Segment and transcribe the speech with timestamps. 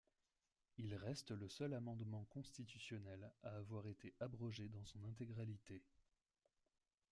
[0.79, 5.83] Il reste le seul amendement constitutionnel à avoir été abrogé dans son intégralité.